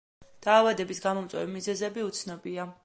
დაავადების 0.45 1.03
გამომწვევი 1.05 1.53
მიზეზები 1.59 2.09
უცნობია. 2.11 2.73